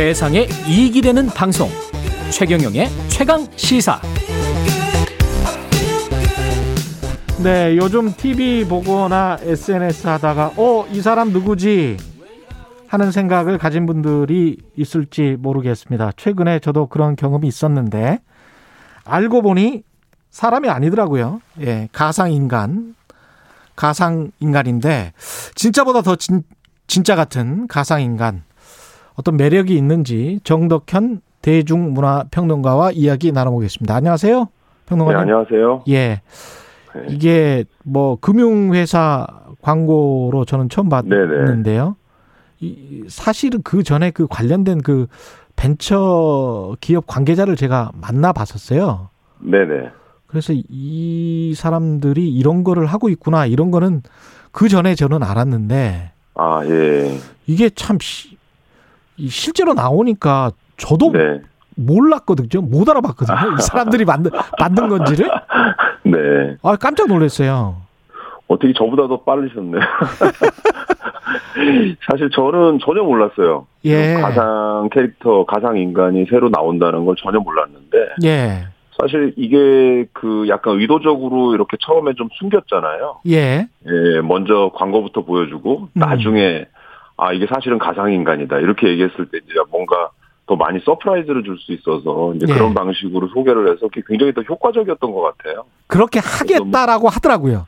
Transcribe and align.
세상에 0.00 0.48
이익이 0.66 1.02
되는 1.02 1.26
방송 1.26 1.68
최경영의 2.32 2.88
최강 3.08 3.46
시사 3.54 4.00
네, 7.42 7.76
요즘 7.76 8.10
TV 8.10 8.64
보거나 8.64 9.36
SNS 9.42 10.06
하다가 10.06 10.54
어, 10.56 10.86
이 10.90 11.02
사람 11.02 11.32
누구지 11.32 11.98
하는 12.88 13.12
생각을 13.12 13.58
가진 13.58 13.84
분들이 13.84 14.56
있을지 14.74 15.36
모르겠습니다. 15.38 16.12
최근에 16.16 16.60
저도 16.60 16.86
그런 16.86 17.14
경험이 17.14 17.46
있었는데 17.48 18.20
알고 19.04 19.42
보니 19.42 19.82
사람이 20.30 20.70
아니더라고요. 20.70 21.42
예, 21.60 21.90
가상 21.92 22.32
인간. 22.32 22.94
가상 23.76 24.30
인간인데 24.40 25.12
진짜보다 25.56 26.00
더 26.00 26.16
진, 26.16 26.42
진짜 26.86 27.14
같은 27.16 27.66
가상 27.66 28.00
인간. 28.00 28.44
어떤 29.20 29.36
매력이 29.36 29.76
있는지 29.76 30.40
정덕현 30.44 31.20
대중문화평론가와 31.42 32.92
이야기 32.92 33.32
나눠보겠습니다. 33.32 33.94
안녕하세요. 33.94 34.48
평론가님. 34.86 35.16
네, 35.18 35.22
안녕하세요. 35.22 35.84
예. 35.88 36.22
네. 36.94 37.06
이게 37.10 37.64
뭐 37.84 38.16
금융회사 38.18 39.26
광고로 39.60 40.46
저는 40.46 40.70
처음 40.70 40.88
봤는데요. 40.88 41.96
이 42.60 43.04
사실은 43.08 43.60
그 43.62 43.82
전에 43.82 44.10
그 44.10 44.26
관련된 44.26 44.80
그 44.80 45.06
벤처 45.54 46.74
기업 46.80 47.06
관계자를 47.06 47.56
제가 47.56 47.90
만나 48.00 48.32
봤었어요. 48.32 49.10
네네. 49.40 49.90
그래서 50.28 50.54
이 50.56 51.52
사람들이 51.54 52.26
이런 52.34 52.64
거를 52.64 52.86
하고 52.86 53.10
있구나 53.10 53.44
이런 53.44 53.70
거는 53.70 54.02
그 54.50 54.68
전에 54.70 54.94
저는 54.94 55.22
알았는데 55.22 56.12
아, 56.36 56.62
예. 56.64 57.18
이게 57.46 57.68
참 57.70 57.98
시- 58.00 58.39
실제로 59.28 59.74
나오니까 59.74 60.50
저도 60.76 61.12
네. 61.12 61.40
몰랐거든요. 61.76 62.66
못 62.66 62.88
알아봤거든요. 62.88 63.56
이 63.58 63.62
사람들이 63.62 64.04
만든 64.04 64.30
만든 64.58 64.88
건지를 64.88 65.30
네. 66.04 66.56
아 66.62 66.76
깜짝 66.76 67.08
놀랐어요. 67.08 67.76
어떻게 68.48 68.72
저보다 68.72 69.06
더 69.06 69.20
빠르셨네. 69.20 69.78
사실 72.10 72.30
저는 72.30 72.78
전혀 72.84 73.02
몰랐어요. 73.02 73.66
예. 73.84 74.14
가상 74.14 74.88
캐릭터, 74.92 75.44
가상 75.44 75.78
인간이 75.78 76.26
새로 76.28 76.48
나온다는 76.48 77.04
걸 77.04 77.14
전혀 77.16 77.38
몰랐는데, 77.38 77.98
예. 78.24 78.66
사실 79.00 79.32
이게 79.36 80.06
그 80.12 80.46
약간 80.48 80.80
의도적으로 80.80 81.54
이렇게 81.54 81.76
처음에 81.80 82.14
좀 82.14 82.28
숨겼잖아요. 82.38 83.20
예. 83.28 83.68
예, 83.86 84.20
먼저 84.22 84.70
광고부터 84.74 85.24
보여주고, 85.24 85.82
음. 85.82 85.88
나중에, 85.94 86.66
아, 87.20 87.32
이게 87.34 87.46
사실은 87.46 87.78
가상 87.78 88.12
인간이다. 88.12 88.58
이렇게 88.58 88.88
얘기했을 88.88 89.26
때 89.26 89.38
이제 89.44 89.54
뭔가 89.70 90.10
더 90.46 90.56
많이 90.56 90.80
surprise를 90.80 91.44
줄 91.44 91.58
수 91.58 91.72
있어서 91.72 92.32
이제 92.34 92.46
예. 92.48 92.54
그런 92.54 92.74
방식으로 92.74 93.28
소개를 93.28 93.70
해서 93.70 93.88
굉장히 94.08 94.32
더 94.32 94.40
효과적이었던 94.42 95.12
것 95.12 95.20
같아요. 95.20 95.64
그렇게 95.86 96.18
하겠다라고 96.18 97.08
하더라고요. 97.08 97.66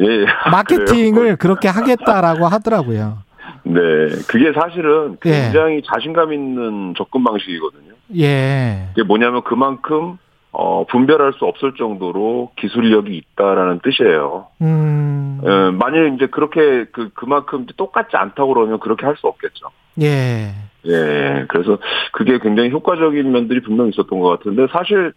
예. 0.00 0.04
예. 0.04 0.26
마케팅을 0.50 1.36
그렇게 1.36 1.68
하겠다라고 1.68 2.46
하더라고요. 2.46 3.18
네, 3.64 3.80
그게 4.28 4.52
사실은 4.52 5.16
예. 5.24 5.30
굉장히 5.30 5.82
자신감 5.82 6.32
있는 6.32 6.94
접근 6.96 7.24
방식이거든요. 7.24 7.94
예. 8.18 8.88
이게 8.92 9.02
뭐냐면 9.02 9.42
그만큼 9.42 10.18
어, 10.52 10.84
분별할 10.86 11.32
수 11.32 11.46
없을 11.46 11.72
정도로 11.78 12.50
기술력이 12.58 13.16
있다라는 13.16 13.80
뜻이에요. 13.82 14.48
음. 14.60 15.40
예, 15.44 15.48
만일 15.76 16.14
이제 16.14 16.26
그렇게 16.26 16.84
그 16.92 17.08
그만큼 17.14 17.66
똑같지 17.76 18.16
않다고 18.16 18.52
그러면 18.54 18.78
그렇게 18.78 19.06
할 19.06 19.16
수 19.16 19.26
없겠죠. 19.26 19.66
예. 20.02 20.52
예, 20.86 21.46
그래서 21.48 21.78
그게 22.12 22.38
굉장히 22.38 22.70
효과적인 22.70 23.30
면들이 23.32 23.60
분명 23.62 23.86
히 23.86 23.90
있었던 23.90 24.18
것 24.20 24.28
같은데 24.28 24.66
사실 24.72 25.12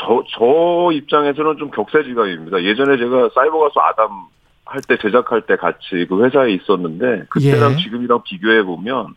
저, 0.00 0.22
저 0.30 0.90
입장에서는 0.92 1.56
좀 1.58 1.70
격세지감입니다. 1.70 2.62
예전에 2.62 2.96
제가 2.96 3.30
사이버 3.34 3.58
가수 3.60 3.80
아담 3.80 4.08
할 4.66 4.80
때 4.88 4.96
제작할 4.96 5.42
때 5.42 5.56
같이 5.56 6.06
그 6.08 6.24
회사에 6.24 6.52
있었는데 6.52 7.26
그때랑 7.28 7.72
예. 7.72 7.76
지금이랑 7.76 8.22
비교해 8.24 8.62
보면 8.62 9.14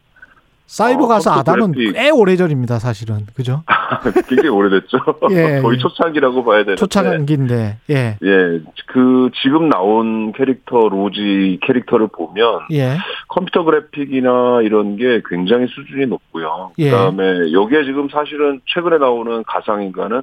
사이버 0.68 1.06
어, 1.06 1.08
가수 1.08 1.30
컴퓨터 1.30 1.52
아담은 1.52 1.72
그래픽. 1.72 1.94
꽤 1.94 2.10
오래전입니다, 2.10 2.78
사실은. 2.80 3.26
그죠? 3.34 3.64
굉장히 4.28 4.50
오래됐죠. 4.50 4.98
예, 5.32 5.62
거의 5.62 5.78
예. 5.78 5.82
초창기라고 5.82 6.44
봐야 6.44 6.60
되는데. 6.60 6.76
초창기인데. 6.76 7.78
예. 7.90 8.18
예, 8.22 8.62
그 8.88 9.30
지금 9.42 9.70
나온 9.70 10.34
캐릭터 10.34 10.90
로지 10.90 11.58
캐릭터를 11.66 12.08
보면 12.08 12.68
예. 12.74 12.98
컴퓨터 13.30 13.64
그래픽이나 13.64 14.62
이런 14.64 14.98
게 14.98 15.22
굉장히 15.30 15.68
수준이 15.68 16.06
높고요. 16.08 16.72
예. 16.80 16.92
그다음에 16.92 17.54
여기에 17.54 17.86
지금 17.86 18.10
사실은 18.10 18.60
최근에 18.66 18.98
나오는 18.98 19.44
가상인간은 19.48 20.22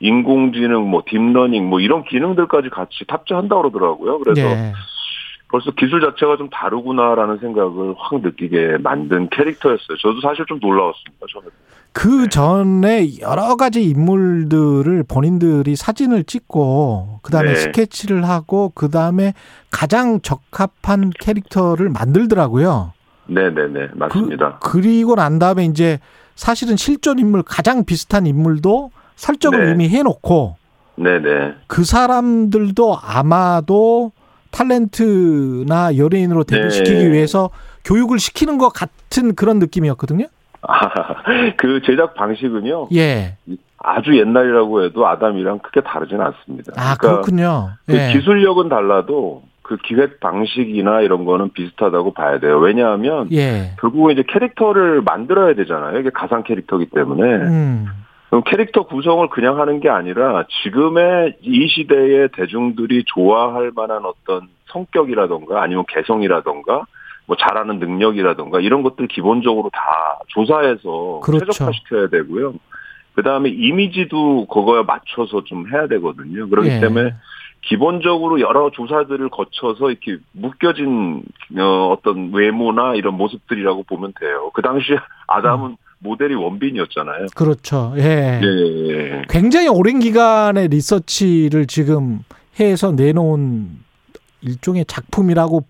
인공지능, 0.00 0.90
뭐 0.90 1.02
딥러닝, 1.08 1.70
뭐 1.70 1.80
이런 1.80 2.04
기능들까지 2.04 2.68
같이 2.68 3.06
탑재한다고 3.08 3.62
그러더라고요. 3.62 4.18
그래서 4.18 4.42
예. 4.42 4.72
벌써 5.48 5.70
기술 5.72 6.00
자체가 6.00 6.36
좀 6.36 6.50
다르구나라는 6.50 7.38
생각을 7.38 7.94
확 7.98 8.20
느끼게 8.20 8.78
만든 8.80 9.28
캐릭터였어요. 9.30 9.96
저도 10.02 10.20
사실 10.20 10.44
좀 10.46 10.58
놀라웠습니다. 10.60 11.26
저는. 11.32 11.48
그 11.92 12.28
전에 12.28 13.20
여러 13.20 13.56
가지 13.56 13.82
인물들을 13.84 15.04
본인들이 15.08 15.76
사진을 15.76 16.24
찍고 16.24 17.20
그다음에 17.22 17.50
네. 17.50 17.54
스케치를 17.56 18.28
하고 18.28 18.70
그다음에 18.74 19.32
가장 19.70 20.20
적합한 20.20 21.10
캐릭터를 21.18 21.88
만들더라고요. 21.90 22.92
네 23.28 23.50
네 23.50 23.66
네 23.68 23.88
맞습니다. 23.94 24.58
그, 24.62 24.76
리고난 24.78 25.38
다음에 25.38 25.64
이제 25.64 25.98
사실은 26.34 26.76
실존 26.76 27.18
인물 27.18 27.42
가장 27.42 27.84
비슷한 27.84 28.26
인물도 28.26 28.90
설정을 29.16 29.64
네. 29.66 29.70
이미 29.72 29.88
해 29.88 30.02
놓고 30.02 30.56
네 30.96 31.18
네 31.20 31.54
그 31.66 31.82
사람들도 31.84 32.98
아마도 33.02 34.12
탤런트나 34.56 35.98
연예인으로 35.98 36.44
데뷔시키기 36.44 37.04
네. 37.04 37.12
위해서 37.12 37.50
교육을 37.84 38.18
시키는 38.18 38.58
것 38.58 38.70
같은 38.70 39.34
그런 39.34 39.58
느낌이었거든요. 39.58 40.26
그 41.58 41.80
제작 41.84 42.14
방식은요 42.14 42.88
예. 42.94 43.36
아주 43.78 44.18
옛날이라고 44.18 44.84
해도 44.84 45.06
아담이랑 45.06 45.60
크게 45.60 45.82
다르진 45.82 46.20
않습니다. 46.20 46.72
아 46.76 46.96
그러니까 46.96 47.22
그렇군요. 47.22 47.70
그 47.86 47.94
예. 47.94 48.12
기술력은 48.12 48.68
달라도 48.68 49.42
그 49.62 49.76
기획 49.84 50.20
방식이나 50.20 51.02
이런 51.02 51.24
거는 51.24 51.50
비슷하다고 51.52 52.14
봐야 52.14 52.40
돼요. 52.40 52.58
왜냐하면 52.58 53.28
예. 53.32 53.74
결국은 53.80 54.12
이제 54.12 54.24
캐릭터를 54.26 55.02
만들어야 55.02 55.54
되잖아요. 55.54 55.98
이게 55.98 56.10
가상 56.10 56.42
캐릭터이기 56.42 56.90
때문에 56.90 57.22
음. 57.22 57.86
그럼 58.36 58.44
캐릭터 58.44 58.82
구성을 58.82 59.26
그냥 59.30 59.58
하는 59.58 59.80
게 59.80 59.88
아니라 59.88 60.44
지금의 60.62 61.38
이 61.40 61.68
시대의 61.68 62.28
대중들이 62.34 63.04
좋아할 63.06 63.72
만한 63.74 64.04
어떤 64.04 64.48
성격이라던가 64.66 65.62
아니면 65.62 65.84
개성이라던가 65.88 66.84
뭐 67.24 67.36
잘하는 67.38 67.78
능력이라던가 67.78 68.60
이런 68.60 68.82
것들 68.82 69.08
기본적으로 69.08 69.70
다 69.72 69.80
조사해서 70.28 71.20
그렇죠. 71.24 71.46
최적화시켜야 71.46 72.08
되고요. 72.08 72.54
그 73.14 73.22
다음에 73.22 73.48
이미지도 73.48 74.48
그거에 74.48 74.82
맞춰서 74.82 75.42
좀 75.44 75.72
해야 75.72 75.86
되거든요. 75.86 76.46
그렇기 76.46 76.68
예. 76.68 76.80
때문에 76.80 77.14
기본적으로 77.62 78.40
여러 78.40 78.70
조사들을 78.70 79.30
거쳐서 79.30 79.90
이렇게 79.90 80.18
묶여진 80.32 81.22
어, 81.58 81.88
어떤 81.90 82.34
외모나 82.34 82.96
이런 82.96 83.14
모습들이라고 83.14 83.84
보면 83.84 84.12
돼요. 84.20 84.50
그 84.52 84.60
당시에 84.60 84.98
아담은 85.26 85.78
모델이 85.98 86.34
원빈이었잖아요. 86.34 87.26
그렇죠. 87.34 87.94
예. 87.96 88.40
예, 88.42 88.88
예. 88.90 89.22
굉장히 89.28 89.68
오랜 89.68 89.98
기간의 89.98 90.68
리서치를 90.68 91.66
지금 91.66 92.20
해서 92.60 92.92
내놓은 92.92 93.68
일종의 94.42 94.84
작품이라고 94.86 95.64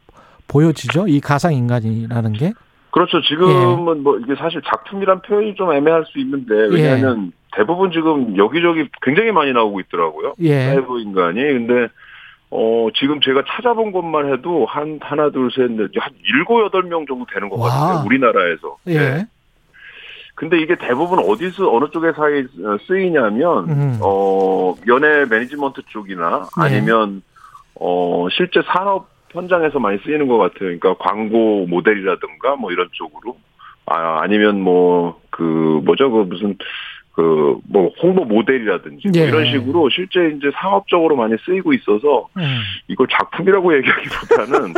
보여지죠. 0.49 1.09
이 1.09 1.21
가상 1.21 1.55
인간이라는 1.55 2.33
게. 2.35 2.53
그렇죠. 2.91 3.21
지금은 3.23 4.03
뭐 4.03 4.19
이게 4.19 4.35
사실 4.37 4.63
작품이란 4.63 5.23
표현이 5.23 5.55
좀 5.55 5.73
애매할 5.73 6.05
수 6.07 6.19
있는데 6.19 6.55
왜냐하면 6.55 7.33
대부분 7.55 7.91
지금 7.91 8.37
여기저기 8.37 8.89
굉장히 9.03 9.33
많이 9.33 9.53
나오고 9.53 9.81
있더라고요. 9.81 10.35
예. 10.41 10.67
사이버 10.67 10.99
인간이. 10.99 11.41
근데 11.43 11.89
어 12.51 12.89
지금 12.95 13.21
제가 13.21 13.43
찾아본 13.47 13.93
것만 13.93 14.33
해도 14.33 14.67
한 14.67 14.99
하나 15.03 15.31
둘 15.31 15.51
셋 15.51 15.71
넷 15.73 15.91
한 15.99 16.13
일곱 16.37 16.65
여덟 16.65 16.85
명 16.85 17.05
정도 17.07 17.27
되는 17.33 17.49
것 17.49 17.59
와. 17.59 17.69
같아요. 17.69 18.07
우리나라에서. 18.07 18.77
예. 18.87 18.99
네. 18.99 19.27
근데 20.37 20.61
이게 20.61 20.77
대부분 20.77 21.19
어디서 21.19 21.75
어느 21.75 21.91
쪽에 21.91 22.13
사이 22.13 22.45
쓰이냐면 22.87 23.69
음. 23.69 23.99
어 24.01 24.77
연예 24.87 25.25
매니지먼트 25.25 25.83
쪽이나 25.89 26.47
네. 26.57 26.63
아니면 26.63 27.23
어 27.75 28.29
실제 28.31 28.63
산업 28.67 29.09
현장에서 29.31 29.81
많이 29.81 29.99
쓰이는 30.05 30.29
것 30.29 30.39
같아요. 30.39 30.79
그러니까 30.79 30.95
광고 30.99 31.67
모델이라든가 31.67 32.57
뭐 32.57 32.71
이런 32.71 32.89
쪽으로 32.93 33.37
아 33.87 34.21
아니면 34.23 34.61
뭐 34.61 35.27
그 35.37 35.83
뭐죠 35.85 36.11
그 36.11 36.19
무슨 36.23 36.57
그 37.17 37.47
뭐 37.69 37.91
홍보 38.03 38.25
모델이라든지 38.25 39.09
뭐 39.09 39.21
예. 39.23 39.29
이런 39.29 39.47
식으로 39.51 39.89
실제 39.91 40.29
이제 40.37 40.51
상업적으로 40.55 41.17
많이 41.17 41.35
쓰이고 41.45 41.73
있어서 41.73 42.29
음. 42.37 42.43
이걸 42.89 43.07
작품이라고 43.11 43.77
얘기하기보다는 43.77 44.75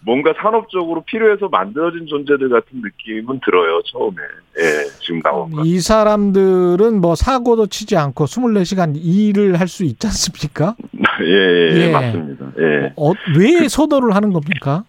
뭔가 0.00 0.34
산업적으로 0.40 1.02
필요해서 1.02 1.48
만들어진 1.48 2.06
존재들 2.06 2.48
같은 2.48 2.82
느낌은 2.82 3.40
들어요 3.44 3.80
처음에 3.86 4.16
예 4.58 4.84
지금 5.00 5.20
나온 5.22 5.50
거. 5.50 5.62
이 5.64 5.80
사람들은 5.80 7.00
뭐 7.00 7.14
사고도 7.14 7.66
치지 7.66 7.96
않고 7.96 8.24
24시간 8.26 8.94
일을 8.96 9.60
할 9.60 9.66
수 9.66 9.82
있지 9.82 10.06
않습니까? 10.06 10.76
예, 11.22 11.26
예, 11.26 11.86
예. 11.88 11.90
맞습니다. 11.90 12.52
예. 12.60 12.92
어, 12.96 13.10
왜 13.36 13.68
서도를 13.68 14.14
하는 14.14 14.32
겁니까? 14.32 14.84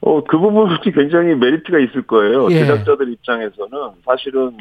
어, 0.00 0.24
그 0.24 0.38
부분이 0.38 0.78
굉장히 0.94 1.34
메리트가 1.34 1.78
있을 1.78 2.02
거예요. 2.06 2.48
예. 2.50 2.60
제작자들 2.60 3.12
입장에서는 3.12 3.70
사실은 4.06 4.56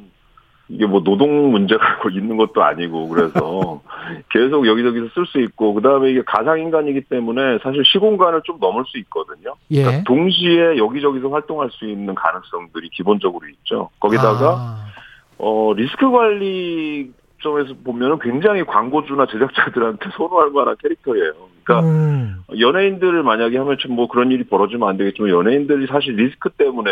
이게 0.68 0.86
뭐 0.86 1.04
노동 1.04 1.52
문제가 1.52 1.84
있는 2.12 2.38
것도 2.38 2.64
아니고 2.64 3.08
그래서 3.10 3.82
계속 4.30 4.68
여기저기서 4.68 5.08
쓸 5.14 5.26
수 5.28 5.40
있고 5.42 5.74
그다음에 5.74 6.10
이게 6.10 6.22
가상 6.26 6.60
인간이기 6.60 7.02
때문에 7.02 7.60
사실 7.62 7.84
시공간을 7.86 8.42
좀 8.44 8.58
넘을 8.60 8.84
수 8.88 8.98
있거든요. 9.00 9.56
예. 9.72 9.84
그러니까 9.84 10.04
동시에 10.04 10.78
여기저기서 10.78 11.30
활동할 11.30 11.70
수 11.72 11.86
있는 11.86 12.16
가능성들이 12.16 12.90
기본적으로 12.90 13.48
있죠. 13.50 13.90
거기다가 14.00 14.52
아, 14.52 14.86
어 15.38 15.74
리스크 15.74 16.10
관리 16.10 17.12
점에서 17.46 17.74
보면은 17.84 18.18
굉장히 18.20 18.64
광고주나 18.66 19.28
제작자들한테 19.28 20.10
선호할 20.18 20.50
만한 20.50 20.76
캐릭터예요. 20.82 21.34
그러니까 21.64 21.88
음, 21.88 22.42
연예인들을 22.60 23.24
만약에 23.24 23.58
하면 23.58 23.78
좀 23.78 23.96
뭐 23.96 24.08
그런 24.08 24.32
일이 24.32 24.44
벌어지면 24.44 24.90
안 24.90 24.98
되겠지만 24.98 25.30
연예인들이 25.32 25.88
사실 25.88 26.16
리스크 26.16 26.50
때문에 26.50 26.92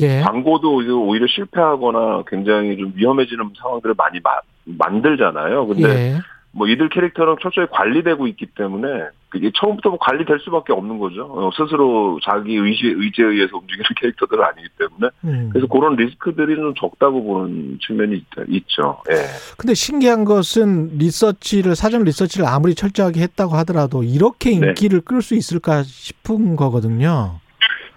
예. 0.00 0.20
광고도 0.20 0.74
오히려 1.06 1.26
실패하거나 1.28 2.24
굉장히 2.26 2.76
좀 2.76 2.92
위험해지는 2.94 3.50
상황들을 3.58 3.94
많이 3.96 4.20
마- 4.20 4.40
만들잖아요. 4.64 5.66
근데 5.66 5.88
예. 5.88 6.14
뭐 6.52 6.66
이들 6.68 6.88
캐릭터는 6.90 7.36
철저히 7.40 7.66
관리되고 7.70 8.26
있기 8.26 8.46
때문에 8.54 8.88
그게 9.32 9.50
처음부터 9.54 9.88
뭐 9.88 9.98
관리될 9.98 10.40
수밖에 10.40 10.74
없는 10.74 10.98
거죠. 10.98 11.24
어, 11.24 11.50
스스로 11.56 12.20
자기 12.22 12.54
의지, 12.54 12.86
의지에 12.86 13.24
의해서 13.24 13.56
움직이는 13.56 13.84
캐릭터들은 13.98 14.44
아니기 14.44 14.68
때문에 14.78 15.08
음. 15.24 15.48
그래서 15.50 15.66
그런 15.68 15.96
리스크들이 15.96 16.54
좀 16.54 16.74
적다고 16.78 17.24
보는 17.24 17.78
측면이 17.80 18.16
있, 18.16 18.24
있죠. 18.48 19.00
예. 19.10 19.14
근데 19.56 19.72
신기한 19.72 20.26
것은 20.26 20.98
리서치를 20.98 21.74
사전 21.76 22.04
리서치를 22.04 22.46
아무리 22.46 22.74
철저하게 22.74 23.22
했다고 23.22 23.54
하더라도 23.56 24.02
이렇게 24.02 24.50
네. 24.50 24.66
인기를 24.68 25.00
끌수 25.00 25.34
있을까 25.34 25.82
싶은 25.82 26.54
거거든요. 26.54 27.40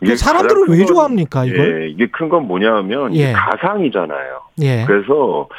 이게 0.02 0.16
사람들은 0.16 0.70
왜 0.70 0.78
건- 0.78 0.86
좋아합니까 0.88 1.44
이걸? 1.46 1.84
예, 1.84 1.90
이게 1.90 2.08
큰 2.08 2.30
건 2.30 2.48
뭐냐면 2.48 3.14
이게 3.14 3.30
예. 3.30 3.34
가상이잖아요. 3.34 4.40
예. 4.62 4.86
그래서 4.88 5.50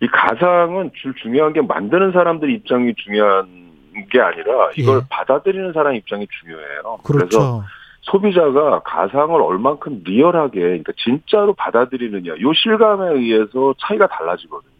이 0.00 0.08
가상은 0.08 0.90
주 1.00 1.12
중요한 1.22 1.52
게 1.52 1.60
만드는 1.62 2.10
사람들 2.10 2.50
입장이 2.50 2.94
중요한 2.96 3.61
게 4.10 4.20
아니라 4.20 4.70
이걸 4.76 4.98
예. 4.98 5.00
받아들이는 5.08 5.72
사람 5.72 5.94
입장이 5.94 6.26
중요해요. 6.40 6.98
그래서 7.04 7.26
그렇죠. 7.26 7.64
소비자가 8.02 8.80
가상을 8.80 9.40
얼만큼 9.40 10.02
리얼하게 10.04 10.60
그러니까 10.60 10.92
진짜로 10.96 11.54
받아들이느냐 11.54 12.32
요 12.40 12.52
실감에 12.52 13.12
의해서 13.12 13.74
차이가 13.78 14.06
달라지거든요. 14.08 14.72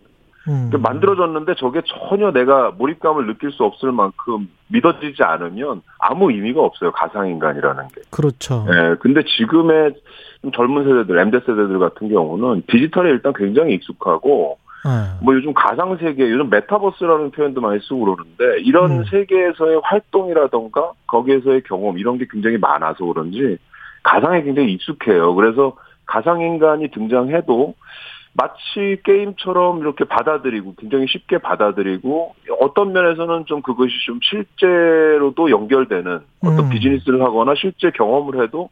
음. 0.48 0.68
그러니까 0.70 0.78
만들어졌는데 0.78 1.54
저게 1.56 1.82
전혀 1.86 2.32
내가 2.32 2.72
몰입감을 2.72 3.26
느낄 3.26 3.52
수 3.52 3.62
없을 3.64 3.92
만큼 3.92 4.48
믿어지지 4.68 5.22
않으면 5.22 5.82
아무 5.98 6.32
의미가 6.32 6.60
없어요. 6.60 6.90
가상 6.92 7.28
인간이라는 7.28 7.88
게. 7.88 8.00
그렇죠. 8.10 8.66
예, 8.68 8.96
근데 8.96 9.22
지금의 9.22 9.94
좀 10.40 10.50
젊은 10.50 10.84
세대들, 10.84 11.18
M대 11.18 11.40
세대들 11.40 11.78
같은 11.78 12.08
경우는 12.08 12.64
디지털에 12.66 13.10
일단 13.10 13.32
굉장히 13.34 13.74
익숙하고, 13.74 14.58
예. 14.86 15.24
뭐 15.24 15.34
요즘 15.34 15.54
가상 15.54 15.96
세계, 15.98 16.28
요즘 16.30 16.50
메타버스라는 16.50 17.30
표현도 17.30 17.60
많이 17.60 17.80
쓰고 17.80 18.00
그러는데, 18.00 18.60
이런 18.62 19.00
음. 19.00 19.04
세계에서의 19.04 19.80
활동이라던가, 19.84 20.92
거기에서의 21.06 21.62
경험, 21.62 21.98
이런 21.98 22.18
게 22.18 22.26
굉장히 22.30 22.58
많아서 22.58 23.04
그런지, 23.04 23.58
가상에 24.02 24.42
굉장히 24.42 24.72
익숙해요. 24.72 25.34
그래서 25.34 25.76
가상 26.06 26.40
인간이 26.40 26.90
등장해도, 26.90 27.74
마치 28.34 28.96
게임처럼 29.04 29.80
이렇게 29.80 30.04
받아들이고 30.04 30.74
굉장히 30.78 31.06
쉽게 31.06 31.36
받아들이고 31.38 32.34
어떤 32.60 32.92
면에서는 32.92 33.44
좀 33.44 33.60
그것이 33.60 33.92
좀 34.06 34.20
실제로도 34.22 35.50
연결되는 35.50 36.20
어떤 36.40 36.58
음. 36.58 36.70
비즈니스를 36.70 37.20
하거나 37.20 37.54
실제 37.54 37.90
경험을 37.90 38.42
해도 38.42 38.70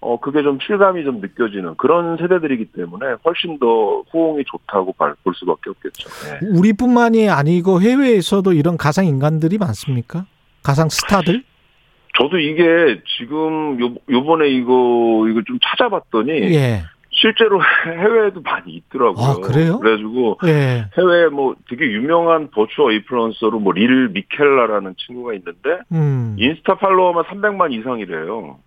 어 0.00 0.18
그게 0.20 0.42
좀 0.42 0.58
실감이 0.64 1.02
좀 1.04 1.20
느껴지는 1.20 1.74
그런 1.76 2.16
세대들이기 2.18 2.66
때문에 2.66 3.16
훨씬 3.24 3.58
더 3.58 4.02
호응이 4.12 4.44
좋다고 4.46 4.92
발- 4.92 5.14
볼 5.24 5.34
수밖에 5.34 5.70
없겠죠. 5.70 6.08
네. 6.40 6.58
우리뿐만이 6.58 7.28
아니고 7.28 7.80
해외에서도 7.80 8.52
이런 8.52 8.76
가상 8.76 9.06
인간들이 9.06 9.58
많습니까? 9.58 10.24
가상 10.62 10.88
스타들? 10.88 11.42
저도 12.16 12.38
이게 12.38 13.00
지금 13.18 13.80
요 13.80 13.94
요번에 14.10 14.48
이거 14.48 15.26
이거 15.28 15.42
좀 15.46 15.58
찾아봤더니 15.62 16.30
예. 16.54 16.82
실제로 17.10 17.60
해외에도 17.86 18.40
많이 18.42 18.74
있더라고요. 18.74 19.24
아, 19.24 19.34
그래요? 19.40 19.80
그래가지고 19.80 20.38
예. 20.46 20.86
해외 20.96 21.26
뭐 21.28 21.56
되게 21.68 21.84
유명한 21.90 22.50
virtual 22.52 22.92
influencer로 22.92 23.58
뭐 23.58 23.72
릴 23.72 24.08
미켈라라는 24.10 24.94
친구가 24.96 25.34
있는데 25.34 25.80
음. 25.90 26.36
인스타 26.38 26.76
follower만 26.76 27.24
300만 27.24 27.72
이상이래요. 27.72 28.58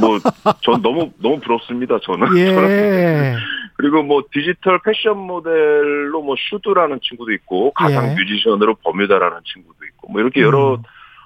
뭐 0.00 0.18
전 0.62 0.82
너무 0.82 1.10
너무 1.18 1.38
부럽습니다. 1.40 1.98
저는. 2.02 2.36
예. 2.36 3.34
그리고 3.76 4.02
뭐 4.02 4.22
디지털 4.32 4.78
패션 4.84 5.16
모델로 5.18 6.22
뭐 6.22 6.34
슈두라는 6.50 7.00
친구도 7.02 7.32
있고 7.32 7.72
가상 7.72 8.10
예. 8.10 8.14
뮤지션으로 8.14 8.74
버뮤다라는 8.74 9.38
친구도 9.44 9.84
있고 9.86 10.12
뭐 10.12 10.20
이렇게 10.20 10.42
여러 10.42 10.74
음. 10.74 10.82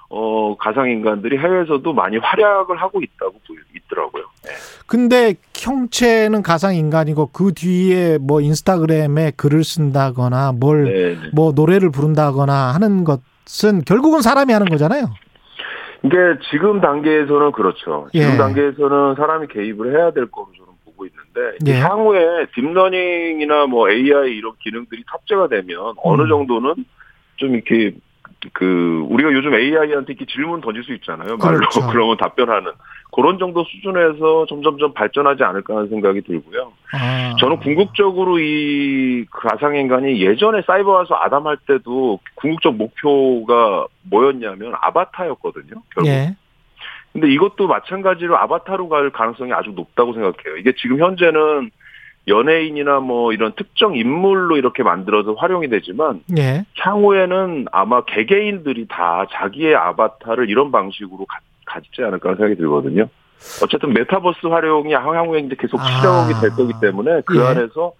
어 0.09 0.55
가상 0.57 0.89
인간들이 0.89 1.37
해외에서도 1.37 1.91
많이 1.93 2.17
활약을 2.17 2.77
하고 2.81 3.01
있다고 3.01 3.39
있더라고요. 3.75 4.23
네. 4.45 4.51
근데 4.85 5.35
형체는 5.53 6.43
가상 6.43 6.75
인간이고 6.75 7.31
그 7.33 7.53
뒤에 7.53 8.19
뭐 8.19 8.39
인스타그램에 8.39 9.31
글을 9.35 9.63
쓴다거나 9.63 10.53
뭘 10.53 10.83
네, 10.85 11.15
네. 11.15 11.29
뭐 11.33 11.51
노래를 11.53 11.89
부른다거나 11.91 12.73
하는 12.73 13.03
것은 13.03 13.83
결국은 13.83 14.21
사람이 14.21 14.53
하는 14.53 14.67
거잖아요. 14.67 15.07
이게 16.05 16.17
지금 16.51 16.81
단계에서는 16.81 17.51
그렇죠. 17.51 18.07
지금 18.11 18.33
예. 18.33 18.37
단계에서는 18.37 19.15
사람이 19.15 19.47
개입을 19.47 19.97
해야 19.97 20.11
될 20.11 20.29
거로 20.29 20.47
저는 20.55 20.73
보고 20.85 21.05
있는데 21.05 21.57
예. 21.67 21.79
향후에 21.79 22.47
deep 22.53 22.83
learning이나 22.83 23.65
뭐 23.65 23.89
AI 23.89 24.31
이런 24.35 24.53
기능들이 24.59 25.03
탑재가 25.07 25.47
되면 25.47 25.95
어느 25.97 26.21
음. 26.21 26.27
정도는 26.27 26.75
좀 27.37 27.55
이렇게 27.55 27.95
그 28.53 29.05
우리가 29.09 29.31
요즘 29.31 29.53
AI한테 29.53 30.13
이렇게 30.13 30.25
질문 30.25 30.61
던질 30.61 30.83
수 30.83 30.93
있잖아요. 30.93 31.37
말로 31.37 31.57
그렇죠. 31.57 31.85
그러면 31.89 32.17
답변하는 32.17 32.71
그런 33.11 33.37
정도 33.39 33.63
수준에서 33.63 34.45
점점점 34.47 34.93
발전하지 34.93 35.43
않을까 35.43 35.75
하는 35.75 35.89
생각이 35.89 36.21
들고요. 36.21 36.73
아. 36.93 37.35
저는 37.39 37.57
궁극적으로 37.59 38.39
이 38.39 39.25
가상 39.31 39.75
인간이 39.75 40.21
예전에 40.21 40.61
사이버 40.67 40.91
와서 40.91 41.15
아담 41.15 41.47
할 41.47 41.57
때도 41.67 42.19
궁극적 42.35 42.75
목표가 42.75 43.87
뭐였냐면 44.03 44.73
아바타였거든요. 44.81 45.81
결국. 45.93 46.07
예. 46.07 46.35
근데 47.13 47.31
이것도 47.31 47.67
마찬가지로 47.67 48.37
아바타로 48.37 48.89
갈 48.89 49.09
가능성이 49.09 49.53
아주 49.53 49.69
높다고 49.69 50.13
생각해요. 50.13 50.57
이게 50.57 50.73
지금 50.75 50.99
현재는 50.99 51.71
연예인이나 52.27 52.99
뭐 52.99 53.33
이런 53.33 53.53
특정 53.55 53.95
인물로 53.95 54.57
이렇게 54.57 54.83
만들어서 54.83 55.33
활용이 55.33 55.67
되지만 55.69 56.21
예. 56.37 56.65
향후에는 56.79 57.67
아마 57.71 58.03
개개인들이 58.03 58.87
다 58.87 59.25
자기의 59.31 59.75
아바타를 59.75 60.49
이런 60.49 60.71
방식으로 60.71 61.25
가, 61.25 61.39
가지지 61.65 62.03
않을까 62.03 62.35
생각이 62.35 62.55
들거든요. 62.55 63.07
어쨌든 63.61 63.93
메타버스 63.93 64.47
활용이 64.47 64.93
향후에 64.93 65.41
이제 65.41 65.55
계속 65.59 65.79
아. 65.79 65.83
시작이 65.83 66.41
될 66.41 66.49
거기 66.51 66.73
때문에 66.81 67.21
그 67.25 67.37
예. 67.39 67.45
안에서 67.45 67.93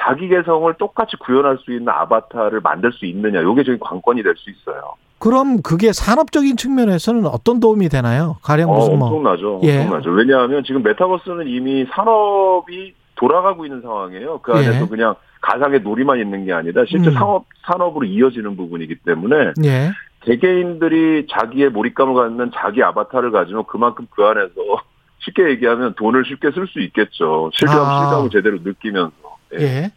자기 0.00 0.28
개성을 0.28 0.72
똑같이 0.74 1.16
구현할 1.16 1.58
수 1.58 1.72
있는 1.72 1.88
아바타를 1.88 2.60
만들 2.60 2.92
수 2.92 3.04
있느냐, 3.06 3.40
이게 3.40 3.64
저희 3.64 3.78
관건이 3.80 4.22
될 4.22 4.34
수 4.36 4.50
있어요. 4.50 4.94
그럼 5.18 5.60
그게 5.62 5.92
산업적인 5.92 6.56
측면에서는 6.56 7.26
어떤 7.26 7.58
도움이 7.58 7.88
되나요? 7.88 8.36
가령 8.42 8.70
어, 8.70 8.76
무슨 8.76 8.98
뭐 9.00 9.08
엄청나죠. 9.08 9.60
예. 9.64 9.78
엄청나죠. 9.78 10.10
왜냐하면 10.10 10.62
지금 10.62 10.84
메타버스는 10.84 11.48
이미 11.48 11.84
산업이 11.92 12.94
돌아가고 13.18 13.66
있는 13.66 13.82
상황이에요. 13.82 14.38
그 14.38 14.52
안에서 14.52 14.82
예. 14.82 14.86
그냥 14.88 15.14
가상의 15.40 15.80
놀이만 15.80 16.18
있는 16.18 16.46
게 16.46 16.52
아니라 16.52 16.84
실제 16.88 17.10
음. 17.10 17.14
상업 17.14 17.46
산업으로 17.66 18.06
이어지는 18.06 18.56
부분이기 18.56 18.96
때문에 19.04 19.52
예. 19.64 19.90
개개인들이 20.22 21.26
자기의 21.30 21.70
몰입감을 21.70 22.14
갖는 22.14 22.50
자기 22.54 22.82
아바타를 22.82 23.30
가지면 23.30 23.64
그만큼 23.66 24.06
그 24.10 24.24
안에서 24.24 24.54
쉽게 25.20 25.50
얘기하면 25.50 25.94
돈을 25.94 26.24
쉽게 26.26 26.52
쓸 26.52 26.66
수 26.68 26.80
있겠죠. 26.80 27.50
실감, 27.54 27.80
아. 27.80 28.00
실감을 28.00 28.30
제대로 28.30 28.58
느끼면서. 28.62 29.12
예. 29.58 29.62
예. 29.62 29.92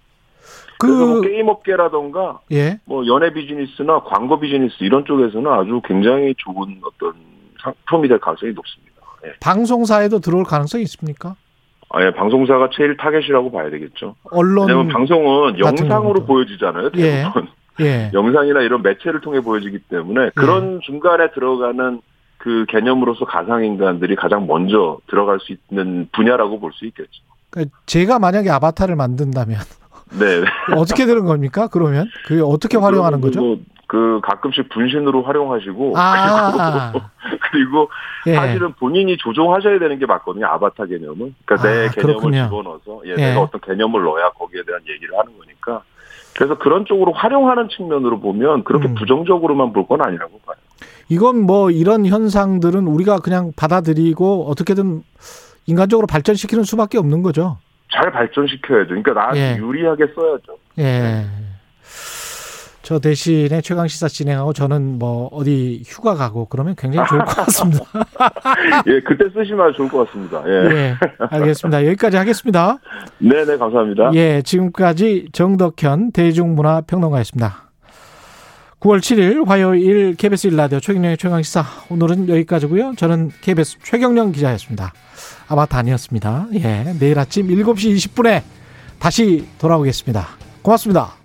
그래서 0.79 1.05
뭐그 1.05 1.21
게임 1.21 1.47
업계라던가 1.47 2.39
예. 2.51 2.79
뭐 2.85 3.05
연예 3.05 3.31
비즈니스나 3.31 4.01
광고 4.01 4.39
비즈니스 4.39 4.75
이런 4.79 5.05
쪽에서는 5.05 5.51
아주 5.51 5.79
굉장히 5.85 6.33
좋은 6.37 6.81
어떤 6.83 7.13
상품이 7.61 8.07
될 8.07 8.17
가능성이 8.17 8.53
높습니다. 8.53 8.95
예. 9.25 9.33
방송사에도 9.39 10.19
들어올 10.19 10.43
가능성이 10.43 10.83
있습니까? 10.83 11.35
아, 11.93 12.03
예, 12.05 12.11
방송사가 12.11 12.69
제일 12.73 12.95
타겟이라고 12.97 13.51
봐야 13.51 13.69
되겠죠. 13.69 14.15
언론 14.31 14.67
왜냐면 14.69 14.89
방송은 14.89 15.59
영상으로. 15.59 16.25
보여지잖아요. 16.25 16.89
예. 16.95 17.01
대부분. 17.23 17.47
예. 17.81 18.11
영상이나 18.15 18.61
이런 18.61 18.81
매체를 18.81 19.21
통해 19.21 19.41
보여지기 19.41 19.79
때문에 19.89 20.31
그런 20.35 20.79
중간에 20.81 21.31
들어가는 21.31 22.01
그 22.37 22.65
개념으로서 22.69 23.25
가상 23.25 23.63
인간들이 23.65 24.15
가장 24.15 24.47
먼저 24.47 24.97
들어갈 25.07 25.39
수 25.39 25.53
있는 25.69 26.07
분야라고 26.11 26.59
볼 26.59 26.71
수 26.73 26.85
있겠죠. 26.85 27.09
그러니까 27.49 27.75
제가 27.85 28.17
만약에 28.19 28.49
아바타를 28.49 28.95
만든다면 28.95 29.57
네. 30.19 30.43
어떻게 30.75 31.05
되는 31.05 31.25
겁니까? 31.25 31.67
그러면 31.71 32.07
그게 32.25 32.41
어떻게 32.41 32.77
활용하는 32.77 33.19
거죠? 33.21 33.39
그리고 33.41 33.61
그 33.87 34.21
가끔씩 34.23 34.69
분신으로 34.69 35.23
활용하시고 35.23 35.93
아, 35.97 36.93
그리고 37.51 37.89
예. 38.27 38.33
사실은 38.35 38.73
본인이 38.73 39.17
조종하셔야 39.17 39.79
되는 39.79 39.99
게 39.99 40.05
맞거든요. 40.05 40.45
아바타 40.47 40.85
개념은. 40.85 41.35
그러니까 41.45 41.55
내 41.67 41.87
아, 41.87 41.91
개념을 41.91 41.91
그렇군요. 42.15 42.43
집어넣어서 42.45 43.01
예, 43.05 43.11
예. 43.11 43.15
내가 43.15 43.41
어떤 43.41 43.61
개념을 43.61 44.03
넣어야 44.03 44.29
거기에 44.31 44.61
대한 44.65 44.81
얘기를 44.89 45.17
하는 45.17 45.37
거니까. 45.37 45.83
그래서 46.35 46.57
그런 46.57 46.85
쪽으로 46.85 47.11
활용하는 47.11 47.67
측면으로 47.69 48.19
보면 48.21 48.63
그렇게 48.63 48.87
음. 48.87 48.95
부정적으로만 48.95 49.73
볼 49.73 49.85
건 49.87 50.01
아니라고 50.01 50.39
봐요. 50.45 50.55
이건 51.09 51.41
뭐 51.41 51.69
이런 51.71 52.05
현상들은 52.05 52.87
우리가 52.87 53.17
그냥 53.19 53.51
받아들이고 53.57 54.47
어떻게든 54.49 55.03
인간적으로 55.67 56.07
발전시키는 56.07 56.63
수밖에 56.63 56.97
없는 56.97 57.21
거죠. 57.21 57.57
잘 57.93 58.09
발전시켜야죠. 58.11 58.87
그러니까 58.87 59.11
나한테 59.13 59.55
예. 59.55 59.57
유리하게 59.57 60.05
써야죠. 60.15 60.57
예. 60.79 61.25
저 62.91 62.99
대신에 62.99 63.61
최강 63.61 63.87
시사 63.87 64.09
진행하고 64.09 64.51
저는 64.51 64.99
뭐 64.99 65.29
어디 65.31 65.81
휴가 65.85 66.13
가고 66.13 66.47
그러면 66.49 66.75
굉장히 66.77 67.07
좋을 67.07 67.23
것 67.23 67.37
같습니다. 67.37 67.85
예, 68.85 68.99
그때 68.99 69.29
쓰시면 69.33 69.73
좋을 69.77 69.87
것 69.87 70.05
같습니다. 70.07 70.43
예. 70.45 70.75
예. 70.75 70.95
알겠습니다. 71.29 71.85
여기까지 71.85 72.17
하겠습니다. 72.17 72.79
네, 73.19 73.45
네, 73.45 73.55
감사합니다. 73.55 74.11
예, 74.15 74.41
지금까지 74.41 75.29
정덕현 75.31 76.11
대중문화 76.11 76.81
평론가였습니다. 76.81 77.71
9월 78.81 78.99
7일 78.99 79.47
화요일 79.47 80.17
KBS 80.17 80.49
1라디오 80.49 80.81
최경영의 80.81 81.15
최강시사 81.15 81.63
오늘은 81.91 82.27
여기까지고요. 82.27 82.95
저는 82.97 83.31
KBS 83.39 83.77
최경영 83.83 84.33
기자였습니다. 84.33 84.91
아바타 85.47 85.77
아니었습니다. 85.77 86.47
예, 86.55 86.93
내일 86.99 87.17
아침 87.17 87.47
7시 87.47 87.95
20분에 87.95 88.41
다시 88.99 89.47
돌아오겠습니다. 89.59 90.27
고맙습니다. 90.61 91.20